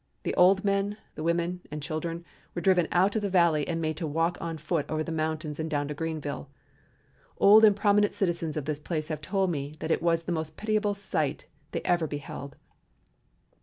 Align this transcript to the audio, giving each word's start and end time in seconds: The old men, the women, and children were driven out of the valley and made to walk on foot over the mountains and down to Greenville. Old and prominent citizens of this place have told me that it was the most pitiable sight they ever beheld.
The 0.23 0.33
old 0.33 0.65
men, 0.65 0.97
the 1.13 1.21
women, 1.21 1.61
and 1.69 1.79
children 1.79 2.25
were 2.55 2.61
driven 2.63 2.87
out 2.91 3.15
of 3.15 3.21
the 3.21 3.29
valley 3.29 3.67
and 3.67 3.79
made 3.79 3.97
to 3.97 4.07
walk 4.07 4.35
on 4.41 4.57
foot 4.57 4.87
over 4.89 5.03
the 5.03 5.11
mountains 5.11 5.59
and 5.59 5.69
down 5.69 5.87
to 5.89 5.93
Greenville. 5.93 6.49
Old 7.37 7.63
and 7.63 7.75
prominent 7.75 8.15
citizens 8.15 8.57
of 8.57 8.65
this 8.65 8.79
place 8.79 9.09
have 9.09 9.21
told 9.21 9.51
me 9.51 9.75
that 9.79 9.91
it 9.91 10.01
was 10.01 10.23
the 10.23 10.31
most 10.31 10.57
pitiable 10.57 10.95
sight 10.95 11.45
they 11.69 11.81
ever 11.83 12.07
beheld. 12.07 12.55